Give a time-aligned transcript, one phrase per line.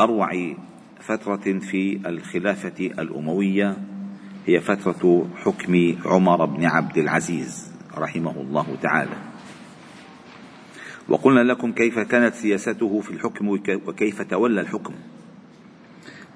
[0.00, 0.54] أروع
[1.00, 3.76] فترة في الخلافة الأموية
[4.46, 9.16] هي فترة حكم عمر بن عبد العزيز رحمه الله تعالى.
[11.08, 13.48] وقلنا لكم كيف كانت سياسته في الحكم
[13.86, 14.94] وكيف تولى الحكم.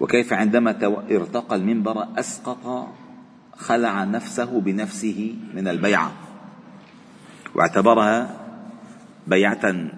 [0.01, 0.71] وكيف عندما
[1.11, 2.89] ارتقى المنبر أسقط
[3.57, 6.13] خلع نفسه بنفسه من البيعة.
[7.55, 8.41] واعتبرها
[9.27, 9.91] بيعة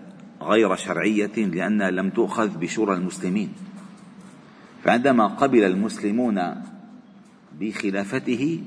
[0.43, 3.53] غير شرعية لأنها لم تؤخذ بشورى المسلمين.
[4.85, 6.41] فعندما قبل المسلمون
[7.60, 8.63] بخلافته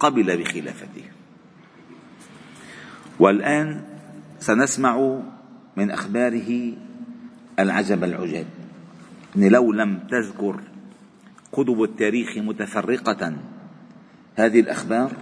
[0.00, 1.04] قبل بخلافته.
[3.18, 3.82] والآن
[4.40, 5.20] سنسمع
[5.76, 6.72] من أخباره
[7.58, 8.46] العجب العجاب.
[9.36, 10.60] يعني لو لم تذكر
[11.52, 13.36] كتب التاريخ متفرقة
[14.36, 15.12] هذه الأخبار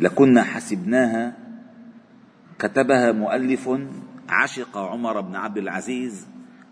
[0.00, 1.36] لكنا حسبناها
[2.58, 3.70] كتبها مؤلف
[4.34, 6.26] عشق عمر بن عبد العزيز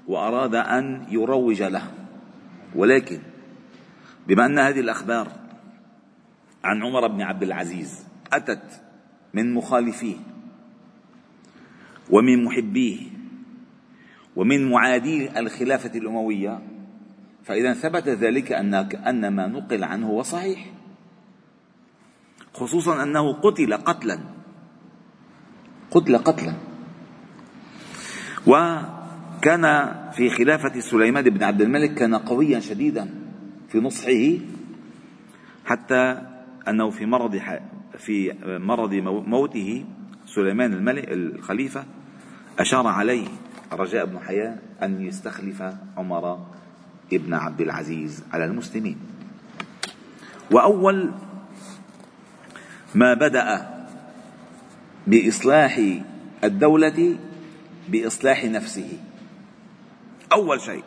[0.09, 1.83] وأراد أن يروج له.
[2.75, 3.21] ولكن
[4.27, 5.29] بما أن هذه الأخبار
[6.65, 8.83] عن عمر بن عبد العزيز أتت
[9.35, 10.17] من مخالفيه
[12.11, 12.99] ومن محبيه
[14.37, 16.63] ومن معادي الخلافة الأموية
[17.45, 20.73] فإذا ثبت ذلك أن أن ما نقل عنه هو صحيح.
[22.55, 24.19] خصوصا أنه قتل قتلا.
[25.91, 26.55] قتل قتلا.
[28.47, 33.09] وكان في خلافة سليمان بن عبد الملك كان قويا شديدا
[33.69, 34.39] في نصحه
[35.65, 36.23] حتى
[36.69, 37.41] أنه في مرض
[37.99, 38.95] في مرض
[39.27, 39.85] موته
[40.27, 41.85] سليمان الملك الخليفة
[42.59, 43.27] أشار عليه
[43.73, 45.63] رجاء بن حياة أن يستخلف
[45.97, 46.47] عمر
[47.13, 48.97] ابن عبد العزيز على المسلمين.
[50.51, 51.11] وأول
[52.95, 53.69] ما بدأ
[55.07, 55.81] بإصلاح
[56.45, 57.17] الدولة
[57.89, 58.99] بإصلاح نفسه.
[60.33, 60.85] أول شيء.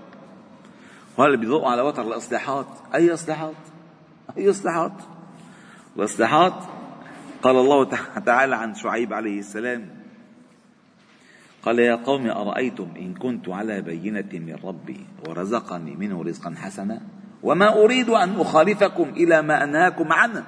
[1.17, 2.67] وهذا بيضوء على وتر الإصلاحات.
[2.95, 3.55] أي إصلاحات؟
[4.37, 4.93] أي إصلاحات؟
[5.97, 6.53] الإصلاحات
[7.41, 7.83] قال الله
[8.25, 9.89] تعالى عن شعيب عليه السلام.
[11.63, 17.01] قال يا قوم أرأيتم إن كنت على بينة من ربي ورزقني منه رزقا حسنا؟
[17.43, 20.45] وما أريد أن أخالفكم إلى ما أنهاكم عنه.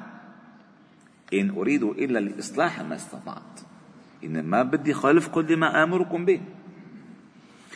[1.34, 3.57] إن أريد إلا الإصلاح ما استطعت.
[4.24, 6.42] إنما بدي خالف كل ما آمركم به.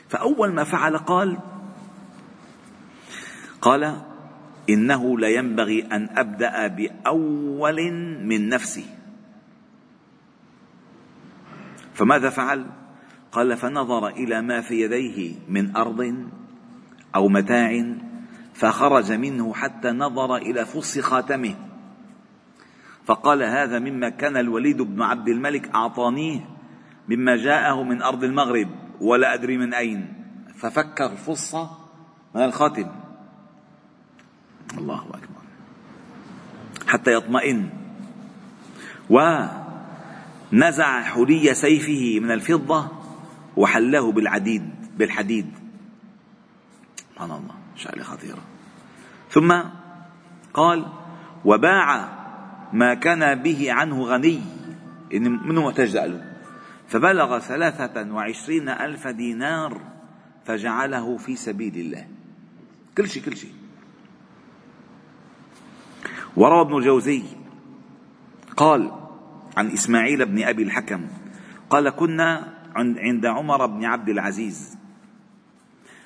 [0.09, 1.37] فأول ما فعل قال
[3.61, 4.01] قال
[4.69, 7.91] إنه لا ينبغي أن أبدأ بأول
[8.23, 8.85] من نفسي.
[11.93, 12.65] فماذا فعل؟
[13.31, 16.27] قال فنظر إلى ما في يديه من أرض
[17.15, 17.95] أو متاع
[18.53, 21.70] فخرج منه حتى نظر إلى فص خاتمه.
[23.05, 26.49] فقال هذا مما كان الوليد بن عبد الملك أعطانيه
[27.09, 28.69] مما جاءه من أرض المغرب
[29.01, 30.13] ولا أدري من أين.
[30.55, 31.69] ففك الفصة
[32.35, 32.91] من الخاتم.
[34.77, 35.41] الله أكبر.
[36.87, 37.69] حتى يطمئن.
[39.09, 42.87] ونزع حلي سيفه من الفضة
[43.57, 45.51] وحله بالعديد بالحديد.
[46.97, 48.43] سبحان الله شغلة خطيرة.
[49.29, 49.61] ثم
[50.53, 50.85] قال
[51.45, 52.20] وباع
[52.73, 54.41] ما كان به عنه غني
[55.13, 56.31] إن منه محتاج له
[56.87, 59.81] فبلغ ثلاثة وعشرين ألف دينار
[60.45, 62.07] فجعله في سبيل الله.
[62.97, 63.53] كل شيء كل شيء.
[66.35, 67.23] وروى ابن الجوزي
[68.57, 68.91] قال
[69.57, 71.07] عن إسماعيل بن أبي الحكم
[71.69, 74.77] قال كنا عند عمر بن عبد العزيز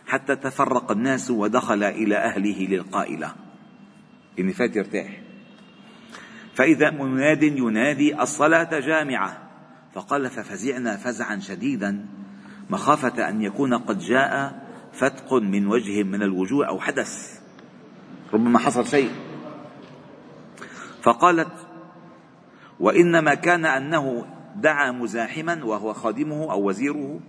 [0.07, 3.35] حتى تفرق الناس ودخل إلى أهله للقائلة.
[4.39, 5.24] إن فات يرتاح.
[6.55, 9.37] فإذا مناد ينادي الصلاة جامعة.
[9.93, 12.05] فقال ففزعنا فزعا شديدا.
[12.69, 14.61] مخافة أن يكون قد جاء
[14.93, 17.39] فتق من وجه من الوجوه أو حدث.
[18.33, 19.11] ربما حصل شيء.
[21.01, 21.51] فقالت
[22.79, 24.25] وإنما كان أنه
[24.55, 27.19] دعا مزاحما وهو خادمه أو وزيره.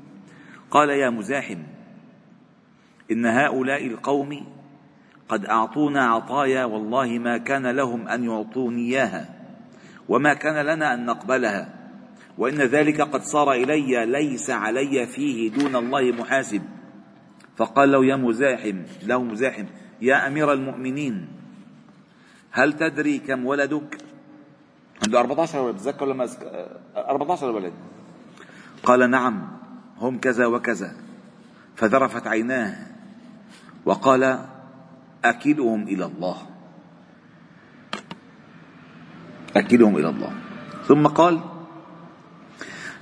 [0.70, 1.62] قال يا مزاحم
[3.10, 4.55] إن هؤلاء القوم
[5.28, 9.28] قد أعطونا عطايا والله ما كان لهم أن يعطوني إياها
[10.08, 11.74] وما كان لنا أن نقبلها
[12.38, 16.62] وإن ذلك قد صار إلي ليس علي فيه دون الله محاسب
[17.56, 19.66] فقال له يا مزاحم له مزاحم
[20.00, 21.28] يا أمير المؤمنين
[22.50, 23.98] هل تدري كم ولدك؟
[25.04, 26.28] عنده 14 ولد بتذكر لما
[26.96, 27.72] 14 ولد.
[28.82, 29.48] قال نعم
[29.98, 30.96] هم كذا وكذا
[31.76, 32.76] فذرفت عيناه
[33.84, 34.38] وقال
[35.30, 36.36] أكلهم إلى الله.
[39.56, 40.32] أكلهم إلى الله.
[40.86, 41.40] ثم قال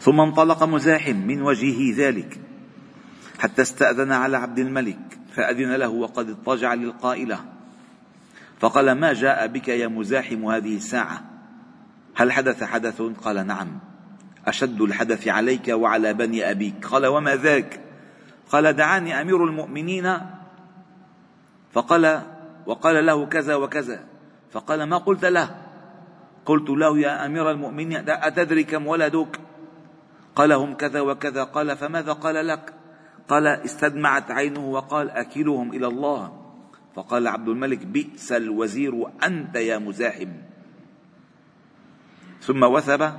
[0.00, 2.40] ثم انطلق مزاحم من وجهه ذلك
[3.38, 7.44] حتى استأذن على عبد الملك فأذن له وقد اضطجع للقائلة.
[8.60, 11.24] فقال ما جاء بك يا مزاحم هذه الساعة؟
[12.16, 13.78] هل حدث حدث؟ قال نعم
[14.46, 16.86] أشد الحدث عليك وعلى بني أبيك.
[16.86, 17.80] قال وما ذاك؟
[18.50, 20.18] قال دعاني أمير المؤمنين
[21.74, 22.22] فقال
[22.66, 23.98] وقال له كذا وكذا.
[24.50, 25.50] فقال ما قلت له؟
[26.46, 29.40] قلت له يا أمير المؤمنين أتدري كم ولدك؟
[30.36, 31.44] قال هم كذا وكذا.
[31.44, 32.74] قال فماذا قال لك؟
[33.28, 36.40] قال استدمعت عينه وقال أكلهم إلى الله.
[36.94, 38.94] فقال عبد الملك بئس الوزير
[39.26, 40.30] أنت يا مزاحم.
[42.40, 43.12] ثم وثب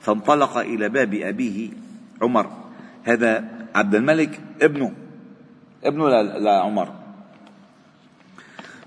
[0.00, 1.70] فانطلق إلى باب أبيه
[2.22, 2.46] عمر.
[3.04, 3.44] هذا
[3.74, 4.92] عبد الملك ابنه
[5.84, 7.03] ابنه لعمر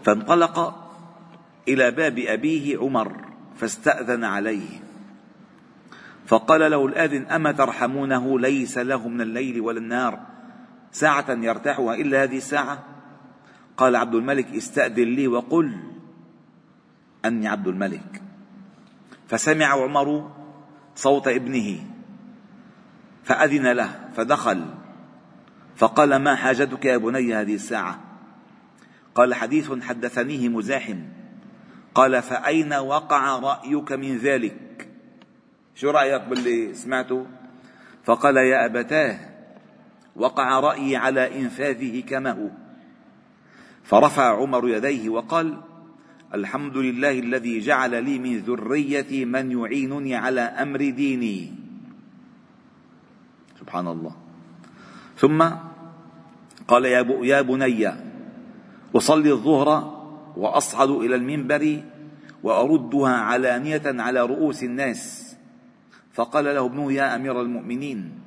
[0.07, 0.87] فانطلق
[1.67, 3.25] إلى باب أبيه عمر
[3.55, 4.69] فاستأذن عليه.
[6.25, 10.19] فقال له الآذن أما ترحمونه ليس له من الليل ولا النار
[10.91, 12.83] ساعة يرتاحها إلا هذه الساعة؟
[13.77, 15.77] قال عبد الملك استأذن لي وقل
[17.25, 18.21] أني عبد الملك.
[19.27, 20.31] فسمع عمر
[20.95, 21.79] صوت ابنه
[23.23, 24.65] فأذن له فدخل.
[25.75, 28.06] فقال ما حاجتك يا بني هذه الساعة؟
[29.17, 30.99] قال حديث حدثنيه مزاحم.
[31.95, 34.89] قال فأين وقع رأيك من ذلك؟
[35.75, 37.25] شو رأيك باللي سمعته؟
[38.05, 39.19] فقال يا أبتاه
[40.15, 42.49] وقع رأيي على إنفاذه كما هو.
[43.83, 45.61] فرفع عمر يديه وقال
[46.33, 51.53] الحمد لله الذي جعل لي من ذريتي من يعينني على أمر ديني.
[53.59, 54.15] سبحان الله.
[55.17, 55.49] ثم
[56.67, 58.07] قال يا بني
[58.97, 59.69] أصلي الظهر
[60.37, 61.83] وأصعد إلى المنبر
[62.43, 65.27] وأردها علانية على رؤوس الناس.
[66.13, 68.19] فقال له ابنه يا أمير المؤمنين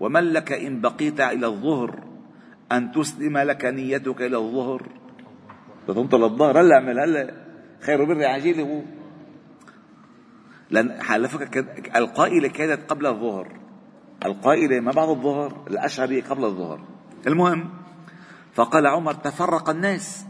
[0.00, 2.04] ومن لك إن بقيت إلى الظهر
[2.72, 4.82] أن تسلم لك نيتك إلى الظهر؟
[5.88, 7.34] تنطل الظهر؟ هلا اعمل هلا
[7.80, 8.60] خير بر عجيل.
[8.60, 8.82] هو
[10.70, 13.60] لأن فكرة القائلة كانت قبل الظهر.
[14.24, 16.80] القائلة ما بعد الظهر الأشهرية قبل الظهر.
[17.26, 17.79] المهم
[18.54, 20.26] فقال عمر تفرق الناس.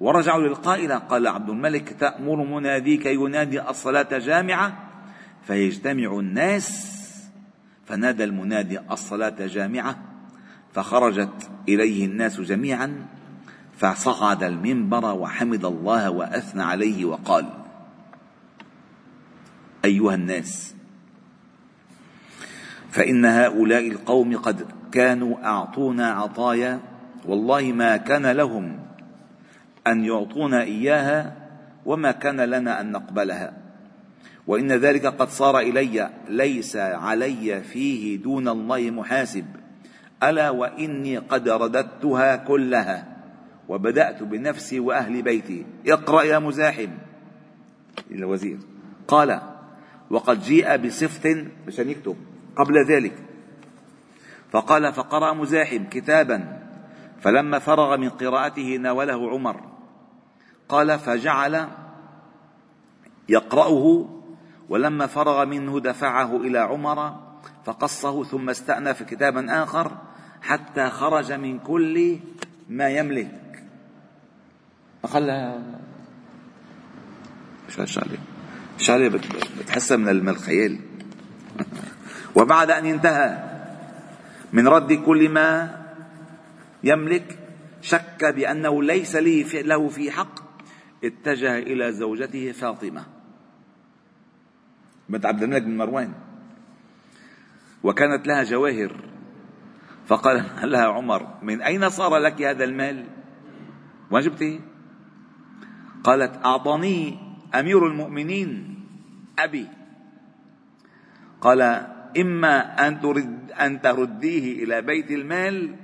[0.00, 4.90] ورجعوا للقائلة قال عبد الملك تأمر مناديك ينادي الصلاة جامعة؟
[5.46, 6.94] فيجتمع الناس.
[7.86, 9.98] فنادى المنادي الصلاة جامعة
[10.74, 13.06] فخرجت إليه الناس جميعا
[13.76, 17.46] فصعد المنبر وحمد الله وأثنى عليه وقال
[19.84, 20.74] أيها الناس
[22.90, 26.80] فإن هؤلاء القوم قد كانوا أعطونا عطايا
[27.26, 28.78] والله ما كان لهم
[29.86, 31.36] أن يعطونا إياها
[31.86, 33.52] وما كان لنا أن نقبلها.
[34.46, 39.44] وإن ذلك قد صار إلي ليس علي فيه دون الله محاسب.
[40.22, 43.06] ألا وإني قد رددتها كلها
[43.68, 45.66] وبدأت بنفسي وأهل بيتي.
[45.86, 46.90] اقرأ يا مزاحم.
[48.10, 48.58] الوزير
[49.08, 49.40] قال
[50.10, 52.16] وقد جيء بصفت مشان يكتب
[52.56, 53.14] قبل ذلك.
[54.50, 56.63] فقال فقرأ مزاحم كتابا.
[57.24, 59.60] فلما فرغ من قراءته ناوله عمر.
[60.68, 61.68] قال فجعل
[63.28, 64.08] يقرأه
[64.68, 67.20] ولما فرغ منه دفعه إلى عمر
[67.64, 69.96] فقصه ثم استأنف كتابا آخر
[70.42, 72.18] حتى خرج من كل
[72.68, 73.64] ما يملك.
[77.68, 78.18] مش هالشغله
[78.78, 79.20] الشغله
[79.60, 80.80] بتحسها من الخيال.
[82.36, 83.44] وبعد أن انتهى
[84.52, 85.83] من رد كل ما
[86.84, 87.38] يملك
[87.80, 90.40] شك بأنه ليس لي له في حق
[91.04, 93.06] اتجه إلى زوجته فاطمة
[95.08, 96.12] بنت عبد الملك بن مروان
[97.82, 98.96] وكانت لها جواهر
[100.06, 103.04] فقال لها عمر من أين صار لك هذا المال؟
[104.10, 104.60] وين جبتيه؟
[106.04, 107.18] قالت أعطاني
[107.54, 108.80] أمير المؤمنين
[109.38, 109.68] أبي
[111.40, 111.62] قال
[112.20, 115.83] إما أن ترد أن ترديه إلى بيت المال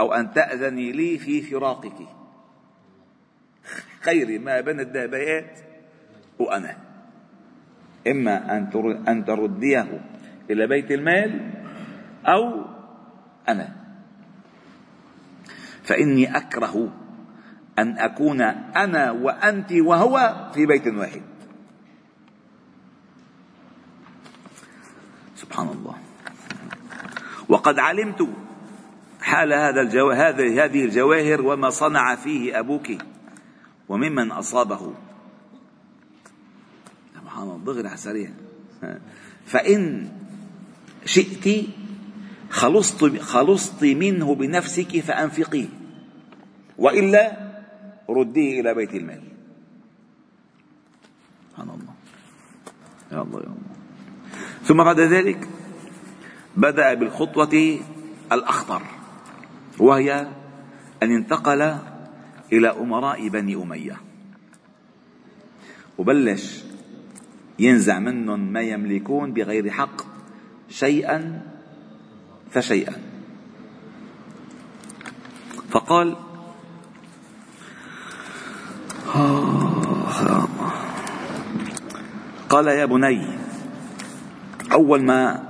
[0.00, 2.08] أو أن تأذني لي في فراقك.
[4.00, 5.58] خيري ما بين الدابيات
[6.38, 6.76] وأنا.
[8.06, 8.70] إما أن
[9.08, 10.00] أن ترديه
[10.50, 11.50] إلى بيت المال
[12.26, 12.64] أو
[13.48, 13.76] أنا.
[15.82, 16.92] فإني أكره
[17.78, 21.22] أن أكون أنا وأنت وهو في بيت واحد.
[25.36, 25.96] سبحان الله.
[27.48, 28.28] وقد علمت
[29.30, 30.10] حال هذا الجو...
[30.10, 32.88] هذه هذه الجواهر وما صنع فيه أبوك
[33.88, 34.94] وممن أصابه.
[37.14, 38.30] سبحان الله دغري على السريع.
[39.46, 40.10] فإن
[41.06, 41.66] شئت
[42.50, 45.68] خلصت خلصت منه بنفسك فأنفقيه
[46.78, 47.22] وإلا
[48.10, 49.22] رديه إلى بيت المال.
[51.50, 51.94] سبحان الله.
[53.12, 53.74] يا الله يا الله.
[54.64, 55.48] ثم بعد ذلك
[56.56, 57.78] بدأ بالخطوة
[58.32, 58.82] الأخطر.
[59.80, 60.26] وهي
[61.02, 61.76] أن انتقل
[62.52, 63.96] إلى أمراء بني أمية.
[65.98, 66.64] وبلش
[67.58, 70.02] ينزع منهم ما يملكون بغير حق
[70.68, 71.42] شيئا
[72.50, 72.92] فشيئا.
[75.70, 76.16] فقال
[82.48, 83.38] قال يا بني
[84.72, 85.42] أول ما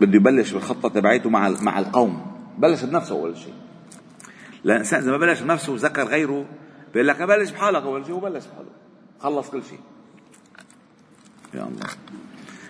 [0.00, 2.26] بده يبلش بالخطة تبعيته مع مع القوم
[2.58, 3.63] بلش بنفسه أول شيء.
[4.64, 6.46] لأن الإنسان إذا ما بلش بنفسه وذكر غيره
[6.92, 8.70] بيقول لك بلش بحالك أول شيء وبلش بحاله.
[9.20, 9.80] خلص كل شيء.
[11.54, 11.86] يا الله.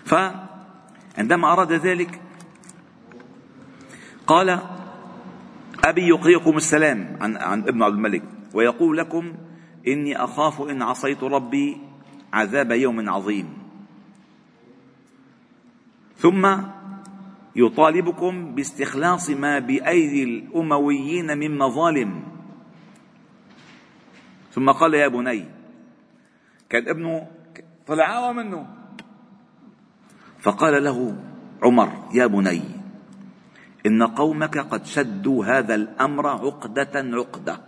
[0.05, 2.21] فعندما أراد ذلك
[4.27, 4.59] قال
[5.83, 8.23] أبي يقرئكم السلام عن, عن ابن عبد الملك
[8.53, 9.33] ويقول لكم
[9.87, 11.81] إني أخاف إن عصيت ربي
[12.33, 13.57] عذاب يوم عظيم.
[16.17, 16.57] ثم
[17.55, 22.23] يطالبكم باستخلاص ما بأيدي الأمويين من مظالم.
[24.51, 25.45] ثم قال يا بني
[26.69, 27.27] كان ابنه
[27.87, 28.67] طلع منه.
[30.39, 31.17] فقال له
[31.63, 32.61] عمر يا بني
[33.85, 37.61] إن قومك قد شدوا هذا الأمر عقدة عقدة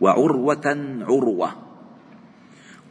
[0.00, 0.66] وعروة
[1.00, 1.50] عروة.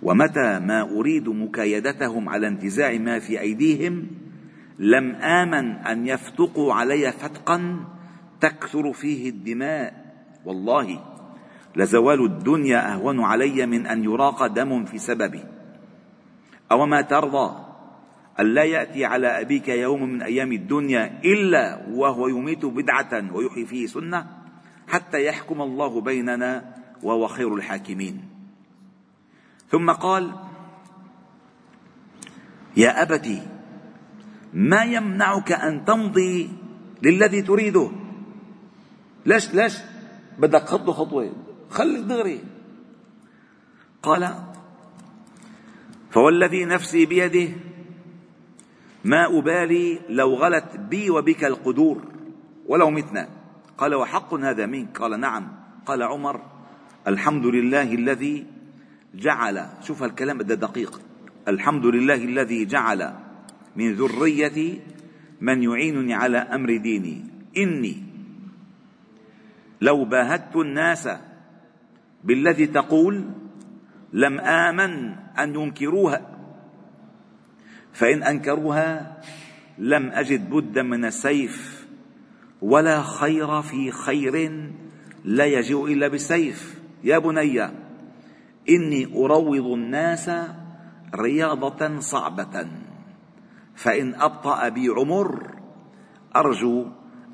[0.03, 4.07] ومتى ما أريد مكايدتهم على انتزاع ما في أيديهم
[4.79, 7.85] لم آمن أن يفتقوا علي فتقا
[8.41, 10.03] تكثر فيه الدماء.
[10.45, 10.99] والله
[11.75, 15.43] لزوال الدنيا أهون علي من أن يراق دم في سببي
[16.71, 17.65] أوما ترضى
[18.39, 24.27] ألا يأتي على أبيك يوم من أيام الدنيا إلا وهو يميت بدعة ويحيي فيه سنة
[24.87, 28.29] حتى يحكم الله بيننا وهو خير الحاكمين.
[29.69, 30.33] ثم قال
[32.77, 33.52] يا أبت
[34.53, 36.49] ما يمنعك أن تمضي
[37.01, 37.91] للذي تريده.
[39.25, 39.77] ليش ليش؟
[40.39, 41.33] بدك خطوة خطوة
[41.69, 42.43] خليك دغري.
[44.03, 44.35] قال
[46.11, 47.49] فوالذي نفسي بيده
[49.05, 52.01] ما أبالي لو غلت بي وبك القدور
[52.65, 53.29] ولو متنا.
[53.77, 54.97] قال وحق هذا منك.
[54.97, 55.51] قال نعم.
[55.85, 56.41] قال عمر
[57.07, 58.45] الحمد لله الذي
[59.15, 59.69] جعل.
[59.81, 61.01] شوف الكلام ده دقيق.
[61.47, 63.22] الحمد لله الذي جعل
[63.75, 64.81] من ذريتي
[65.41, 67.25] من يعينني على أمر ديني.
[67.57, 68.03] إني
[69.81, 71.09] لو باهدت الناس
[72.23, 73.29] بالذي تقول
[74.13, 76.21] لم آمن أن ينكروها
[77.93, 79.21] فإن أنكروها
[79.77, 81.87] لم أجد بدا من السيف
[82.61, 84.63] ولا خير في خير
[85.25, 86.79] لا يجيء إلا بالسيف.
[87.03, 87.63] يا بني
[88.69, 90.31] إني أروض الناس
[91.15, 92.67] رياضة صعبة.
[93.75, 95.55] فإن أبطأ بي عمر
[96.35, 96.85] أرجو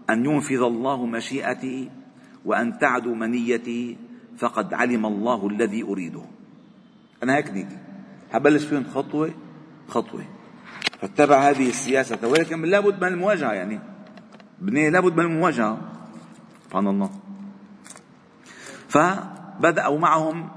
[0.10, 1.92] أن ينفذ الله مشيئتي
[2.46, 3.98] وأن تعدو منيتي
[4.38, 6.22] فقد علم الله الذي أريده.
[7.24, 7.78] أنا هيك نيتي
[8.32, 9.32] حبلش فيهم خطوة
[9.88, 10.24] خطوة.
[11.02, 12.28] فاتبع هذه السياسة.
[12.28, 13.80] ولكن لابد من المواجهة يعني.
[14.60, 15.78] بني لابد من المواجهة.
[16.66, 17.10] سبحان الله.
[18.88, 20.50] فبدأوا معهم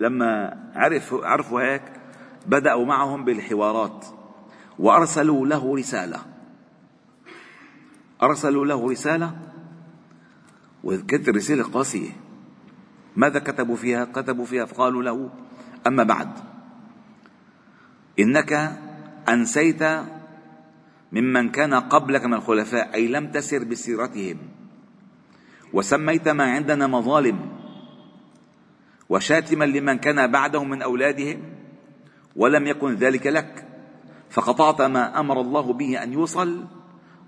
[0.00, 1.82] لما عرفوا عرفوا هيك
[2.46, 4.06] بدأوا معهم بالحوارات.
[4.78, 6.18] وأرسلوا له رسالة.
[8.22, 9.38] أرسلوا له رسالة.
[10.84, 12.10] وكانت الرسالة قاسية.
[13.16, 15.30] ماذا كتبوا فيها؟ كتبوا فيها فقالوا له
[15.86, 16.28] أما بعد.
[18.18, 18.78] إنك
[19.28, 19.82] أنسيت
[21.12, 24.38] ممن كان قبلك من الخلفاء أي لم تسر بسيرتهم.
[25.72, 27.52] وسميت ما عندنا مظالم.
[29.08, 31.42] وشاتما لمن كان بعدهم من أولادهم
[32.36, 33.71] ولم يكن ذلك لك.
[34.32, 36.64] فقطعت ما أمر الله به أن يوصل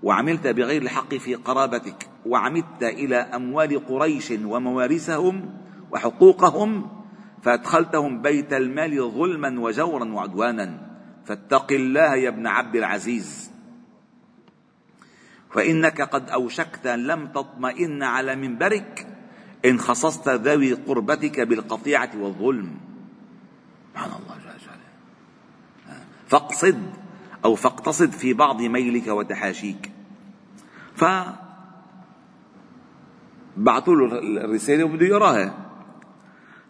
[0.03, 5.57] وعملت بغير الحق في قرابتك وعمدت إلى أموال قريش وموارثهم
[5.91, 6.89] وحقوقهم
[7.41, 10.95] فأدخلتهم بيت المال ظلما وجورا وعدوانا.
[11.25, 13.51] فاتق الله يا ابن عبد العزيز.
[15.53, 19.07] فإنك قد أوشكت لم تطمئن على منبرك
[19.65, 22.77] إن خصصت ذوي قربتك بالقطيعة والظلم.
[23.93, 24.34] سبحان الله.
[26.27, 26.83] فاقصد
[27.45, 29.91] أو فاقتصد في بعض ميلك وتحاشيك.
[30.95, 31.05] ف
[33.57, 35.53] بعثوا له الرسالة وبده يراها.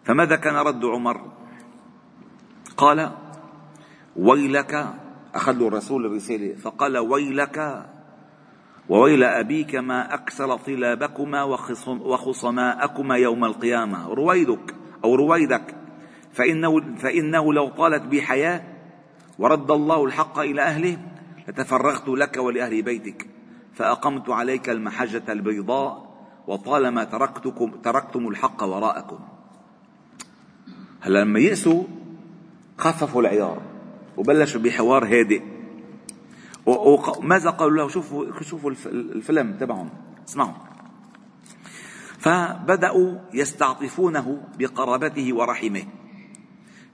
[0.04, 1.32] فماذا كان رد عمر؟
[2.76, 3.12] قال
[4.16, 4.94] ويلك
[5.34, 6.54] أخذ له الرسول الرسالة.
[6.54, 7.86] فقال ويلك
[8.88, 11.42] وويل أبيك ما أكثر طلابكما
[11.88, 14.08] وخصماءكما يوم القيامة.
[14.08, 15.74] رويدك أو رويدك
[16.32, 18.75] فإنه, فإنه لو طالت بي حياة
[19.38, 20.98] ورد الله الحق إلى أهله
[21.48, 23.26] لتفرغت لك ولأهل بيتك
[23.74, 26.06] فأقمت عليك المحجة البيضاء
[26.46, 29.18] وطالما تركتكم تركتم الحق وراءكم
[31.00, 31.84] هلا لما يأسوا
[32.78, 33.62] خففوا العيار
[34.16, 35.42] وبلشوا بحوار هادئ.
[36.66, 39.90] وماذا قالوا له؟ شوفوا شوفوا الفيلم تبعهم
[40.28, 40.52] اسمعوا.
[42.18, 45.84] فبدأوا يستعطفونه بقرابته ورحمه.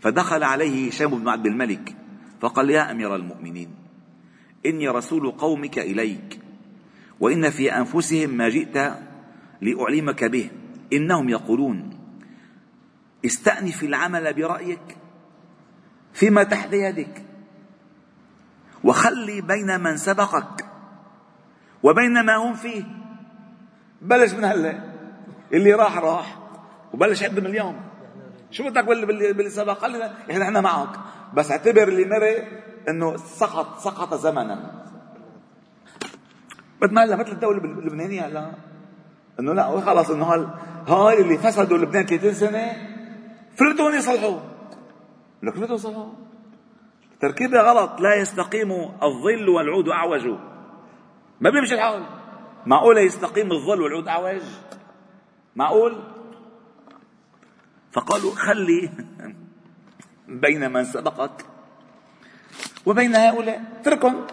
[0.01, 1.97] فدخل عليه هشام بن عبد الملك
[2.43, 3.75] فقال يا أمير المؤمنين
[4.67, 6.41] إني رسول قومك إليك
[7.21, 8.93] وإن في أنفسهم ما جئت
[9.61, 10.51] لأعلمك به
[10.93, 11.99] إنهم يقولون
[13.25, 14.97] استأنف العمل برأيك
[16.13, 17.25] فيما تحت يدك
[18.85, 20.67] وخلي بين من سبقك
[21.83, 22.85] وبين ما هم فيه.
[24.03, 24.93] بلش من هلا
[25.53, 26.39] اللي راح راح
[26.93, 27.81] وبلش عد من اليوم.
[28.51, 31.12] شو بدك باللي, سبق؟ قال لي إحنا معك.
[31.35, 32.45] بس اعتبر اللي مرق
[32.89, 34.83] إنه سقط سقط زمنا.
[36.83, 38.53] مثل ما هلا مثل الدولة اللبنانيه هلا
[39.41, 40.49] إنه لا خلص إنه هال
[40.89, 42.73] هاي اللي فسدوا لبنان 30 سنة
[43.57, 44.41] فلتون يصلحوا
[45.43, 46.09] لك فلتون يصلحوا
[47.21, 48.73] تركيبة غلط لا يستقيم
[49.03, 50.27] الظل والعود أعوج.
[51.41, 52.05] ما بيمشي الحال.
[52.67, 54.43] معقوله يستقيم الظل والعود أعوج؟
[55.57, 55.99] معقول؟
[57.93, 58.91] فقالوا خلي
[60.41, 61.45] بين من سبقك
[62.87, 63.81] وبين هؤلاء.
[63.81, 64.27] اتركهم.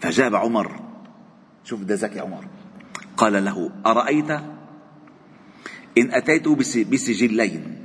[0.00, 0.80] فجاب عمر.
[1.64, 2.44] شوف ده ذكي عمر.
[3.16, 4.30] قال له أرأيت
[5.98, 6.48] إن أتيت
[6.88, 7.78] بسجلين؟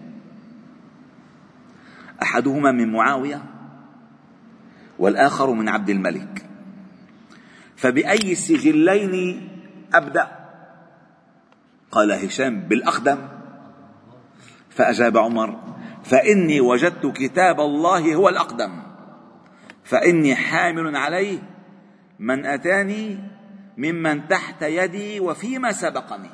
[2.21, 3.43] أحدهما من معاوية
[4.99, 6.45] والآخر من عبد الملك.
[7.75, 9.47] فبأي السجلين
[9.93, 10.27] أبدأ؟
[11.91, 13.17] قال هشام بالأقدم.
[14.69, 15.78] فأجاب عمر
[16.09, 18.71] فإني وجدت كتاب الله هو الأقدم.
[19.83, 21.39] فإني حامل عليه
[22.19, 23.19] من أتاني
[23.77, 26.29] ممن تحت يدي وفيما سبقني.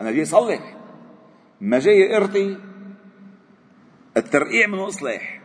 [0.00, 0.76] أنا جاي صلح.
[1.60, 2.58] ما جاي إرتي.
[4.16, 5.40] الترقيع من إصلاح.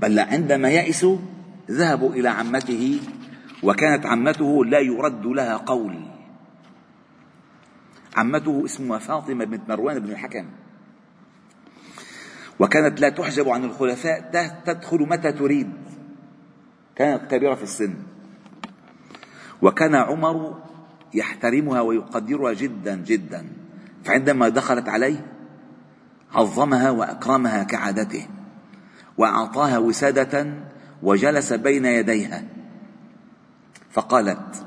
[0.00, 1.18] بل عندما يئسوا
[1.70, 3.00] ذهبوا إلى عمته
[3.62, 6.17] وكانت عمته لا يرد لها قول.
[8.18, 10.46] عمته اسمها فاطمة بنت مروان بن الحكم.
[12.60, 14.30] وكانت لا تحجب عن الخلفاء
[14.66, 15.72] تدخل متى تريد.
[16.96, 17.94] كانت كبيرة في السن.
[19.62, 20.62] وكان عمر
[21.14, 23.46] يحترمها ويقدرها جدا جدا.
[24.04, 25.26] فعندما دخلت عليه
[26.34, 28.26] عظمها وأكرمها كعادته
[29.18, 30.54] وأعطاها وسادة
[31.02, 32.44] وجلس بين يديها.
[33.90, 34.66] فقالت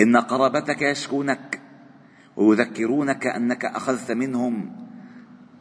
[0.00, 1.59] إن قرابتك يشكونك.
[2.36, 4.76] ويذكرونك أنك أخذت منهم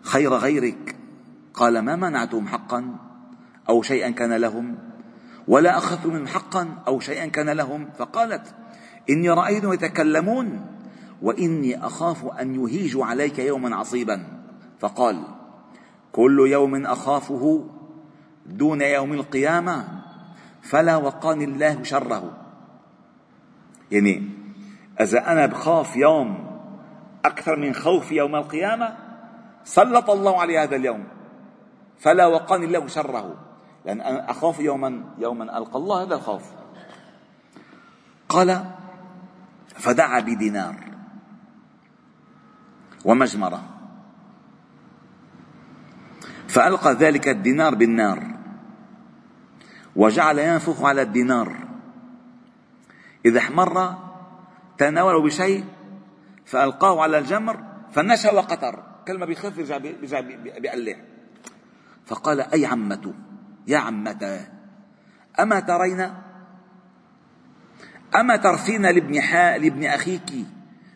[0.01, 0.95] خير غيرك.
[1.53, 2.95] قال ما منعتهم حقا
[3.69, 4.77] أو شيئا كان لهم؟
[5.47, 8.55] ولا أخذت منهم حقا أو شيئا كان لهم؟ فقالت
[9.09, 10.65] إني رأيتهم يتكلمون
[11.21, 14.25] وإني أخاف أن يهيجوا عليك يوما عصيبا.
[14.79, 15.23] فقال
[16.11, 17.69] كل يوم أخافه
[18.45, 19.87] دون يوم القيامة
[20.61, 22.37] فلا وقاني الله شره.
[23.91, 24.29] يعني
[25.01, 26.48] إذا أنا بخاف يوم
[27.25, 28.97] أكثر من خوف يوم القيامة؟
[29.63, 31.07] سلط الله علي هذا اليوم.
[31.99, 33.35] فلا وقاني الله شره.
[33.85, 36.43] لأن أنا أخاف يوما يوما ألقى الله هذا الخوف.
[38.29, 38.65] قال
[39.67, 40.75] فدعا بدينار
[43.05, 43.63] ومجمرة.
[46.47, 48.23] فألقى ذلك الدينار بالنار.
[49.95, 51.55] وجعل ينفخ على الدينار.
[53.25, 53.95] إذا احمر
[54.77, 55.65] تناوله بشيء
[56.49, 60.95] فألقاه على الجمر فنشا وقطر كل ما بيخف بيرجع بيرجع بيقلع.
[62.05, 63.13] فقال أي عمته
[63.67, 64.47] يا عمته
[65.39, 66.13] أما ترين؟
[68.15, 70.31] أما ترثين لابن حا لابن أخيك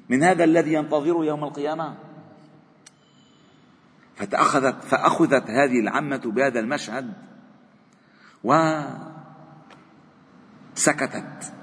[0.10, 1.98] من هذا الذي ينتظره يوم القيامة؟
[4.16, 7.14] فتأخذت فأخذت هذه العمة بهذا المشهد
[10.74, 11.54] وسكتت.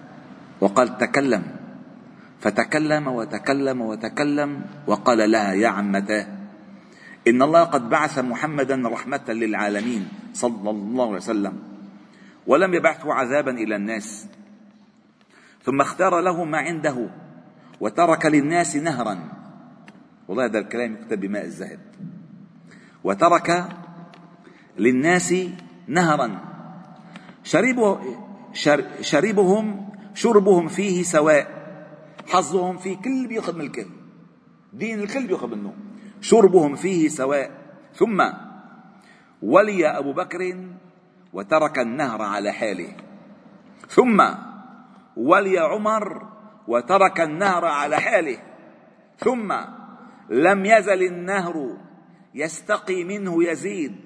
[0.61, 1.60] وقال تكلم.
[2.41, 6.27] فتكلم وتكلم وتكلم وقال لها يا عمتاه
[7.29, 11.59] إن الله قد بعث محمدا رحمة للعالمين صلى الله عليه وسلم
[12.47, 14.27] ولم يبعثه عذابا إلى الناس
[15.63, 17.09] ثم اختار له ما عنده
[17.81, 19.19] وترك للناس نهرا.
[20.29, 21.79] والله هذا الكلام يكتب بماء الذهب
[23.05, 23.69] وترك
[24.79, 25.35] للناس
[25.89, 26.41] نهرا.
[27.45, 28.01] شربه
[29.01, 31.60] شربهم شربهم فيه سواء
[32.31, 33.87] حظهم فيه كل بياخذ من الكل
[34.73, 35.75] دين الكل بياخذ منه.
[36.21, 37.51] شربهم فيه سواء.
[37.95, 38.23] ثم
[39.43, 40.57] ولي أبو بكر
[41.33, 42.97] وترك النهر على حاله.
[43.89, 44.23] ثم
[45.17, 46.29] ولي عمر
[46.69, 48.39] وترك النهر على حاله.
[49.19, 49.55] ثم
[50.31, 51.77] لم يزل النهر
[52.35, 53.97] يستقي منه يزيد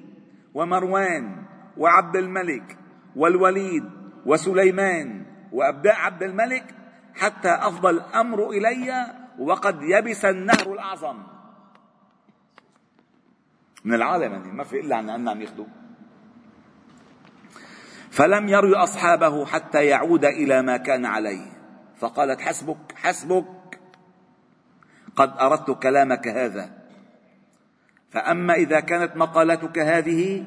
[0.54, 1.44] ومروان
[1.76, 2.78] وعبد الملك
[3.16, 3.84] والوليد
[4.26, 6.74] وسليمان وأبداء عبد الملك
[7.14, 9.06] حتى افضى الأمر إلي
[9.38, 11.22] وقد يبس النهر الأعظم.
[13.84, 15.66] من العالم يعني ما في إلا عن عم ياخذوا
[18.10, 21.52] فلم يروي أصحابه حتى يعود إلى ما كان عليه.
[21.98, 23.80] فقالت حسبك حسبك
[25.16, 26.70] قد أردت كلامك هذا.
[28.10, 30.46] فأما إذا كانت مقالتك هذه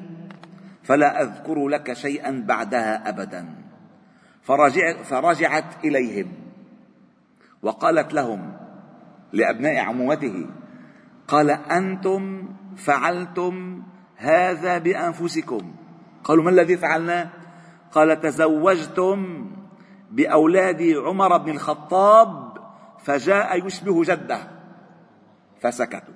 [0.82, 3.08] فلا أذكر لك شيئا بعدها
[4.42, 6.47] فرجع فرجعت إليهم.
[7.62, 8.52] وقالت لهم
[9.32, 10.46] لأبناء عمومته
[11.28, 13.82] قال أنتم فعلتم
[14.16, 15.74] هذا بأنفسكم.
[16.24, 17.30] قالوا ما الذي فعلناه
[17.92, 19.50] قال تزوجتم
[20.10, 22.58] بأولاد عمر بن الخطاب
[23.04, 24.38] فجاء يشبه جده.
[25.60, 26.14] فسكتوا.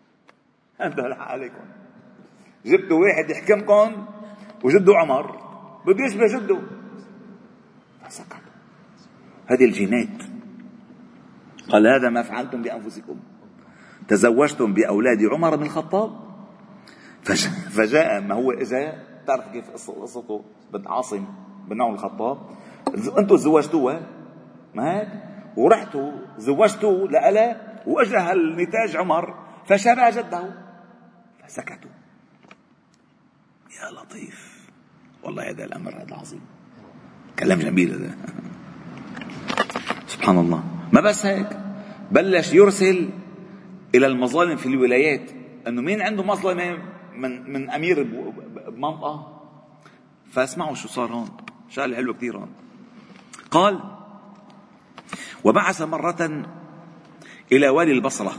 [0.84, 1.64] انتهى عليكم.
[2.66, 4.06] جبتوا واحد يحكمكم
[4.64, 5.40] وجده عمر.
[5.86, 6.60] بده يشبه جده
[8.04, 8.50] فسكتوا.
[9.46, 10.29] هذه الجينات.
[11.70, 13.16] قال هذا ما فعلتم بأنفسكم.
[14.08, 16.10] تزوجتم بأولاد عمر بن الخطاب؟
[17.70, 21.24] فجاء ما هو اجا تعرف كيف قصته بنت عاصم
[21.68, 22.38] بن عمر الخطاب؟
[23.18, 24.00] أنتم تزوجتوها
[24.74, 25.08] ما هيك
[25.56, 27.56] ورحتوا زوجتوا لألا
[27.86, 29.34] واجى هالنتاج عمر
[29.66, 30.54] فشبه جده.
[31.46, 31.90] فسكتوا.
[33.70, 34.68] يا لطيف.
[35.22, 36.40] والله هذا الأمر هذا عظيم
[37.38, 38.14] كلام جميل هذا.
[40.12, 40.64] سبحان الله.
[40.92, 41.59] ما بس هيك.
[42.10, 43.08] بلش يرسل
[43.94, 45.30] إلى المظالم في الولايات.
[45.66, 46.78] إنه مين عنده مظلمه
[47.16, 48.02] من من أمير
[48.68, 49.42] بمنطقه
[50.30, 51.28] فاسمعوا شو صار هون.
[51.68, 52.50] شغلة حلوة كثير هون.
[53.50, 53.80] قال
[55.44, 56.44] وبعث مرة
[57.52, 58.32] إلى والي البصرة.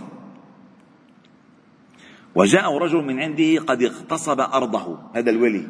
[2.35, 4.99] وجاء رجل من عنده قد اغتصب أرضه.
[5.15, 5.67] هذا الولي.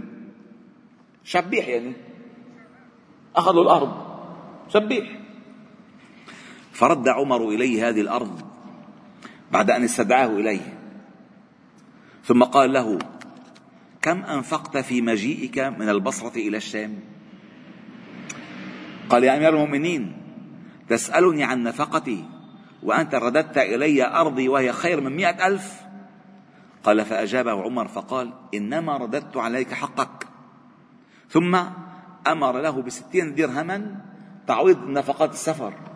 [1.24, 1.94] شبيح يعني.
[3.36, 3.92] أخذوا الأرض.
[4.70, 5.21] شبيح.
[6.72, 8.42] فرد عمر إليه هذه الأرض
[9.52, 10.78] بعد أن استدعاه إليه.
[12.24, 13.00] ثم قال له
[14.02, 17.00] كم أنفقت في مجيئك من البصرة إلى الشام؟
[19.10, 20.18] قال يا أمير المؤمنين
[20.90, 22.26] تسألني عن نفقتي
[22.84, 25.82] وأنت رددت إلي أرضي وهي خير من مئة ألف.
[26.84, 30.28] قال فأجابه عمر فقال إنما رددت عليك حقك.
[31.30, 31.60] ثم
[32.28, 33.96] أمر له بستين درهما
[34.48, 35.91] تعويض نفقات السفر.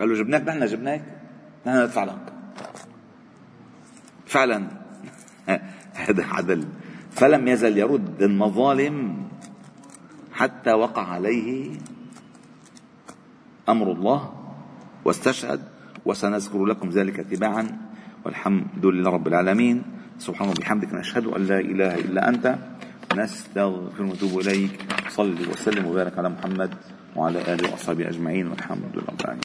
[0.00, 1.02] قال له جبناك نحن جبناك
[1.66, 2.32] نحن ندفع لك.
[4.26, 4.68] فعلا.
[5.94, 6.64] هذا عدل.
[7.10, 9.22] فلم يزل يرد المظالم
[10.32, 11.78] حتى وقع عليه
[13.68, 14.32] أمر الله
[15.04, 15.60] واستشهد
[16.04, 17.78] وسنذكر لكم ذلك تباعا
[18.24, 19.82] والحمد لله رب العالمين.
[20.18, 22.58] سبحانه وبحمدك نشهد أن لا إله إلا أنت.
[23.16, 24.80] نستغفر ونتوب إليك.
[25.08, 26.74] صل وسلم وبارك على محمد
[27.16, 28.46] وعلى آله وأصحابه أجمعين.
[28.46, 29.40] والحمد لله رب العالمين.